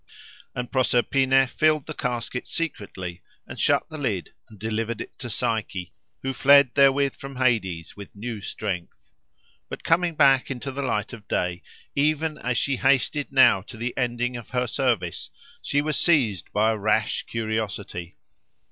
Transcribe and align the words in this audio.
And 0.55 0.71
Proserpine 0.71 1.45
filled 1.45 1.85
the 1.85 1.93
casket 1.93 2.47
secretly 2.47 3.21
and 3.45 3.59
shut 3.59 3.87
the 3.87 3.99
lid, 3.99 4.33
and 4.49 4.57
delivered 4.57 4.99
it 4.99 5.19
to 5.19 5.29
Psyche, 5.29 5.93
who 6.23 6.33
fled 6.33 6.73
therewith 6.73 7.13
from 7.17 7.35
Hades 7.35 7.95
with 7.95 8.15
new 8.15 8.41
strength. 8.41 9.11
But 9.69 9.83
coming 9.83 10.15
back 10.15 10.49
into 10.49 10.71
the 10.71 10.81
light 10.81 11.13
of 11.13 11.27
day, 11.27 11.61
even 11.95 12.39
as 12.39 12.57
she 12.57 12.77
hasted 12.77 13.31
now 13.31 13.61
to 13.61 13.77
the 13.77 13.93
ending 13.95 14.35
of 14.37 14.49
her 14.49 14.65
service, 14.65 15.29
she 15.61 15.83
was 15.83 15.99
seized 15.99 16.51
by 16.51 16.71
a 16.71 16.77
rash 16.77 17.21
curiosity. 17.27 18.17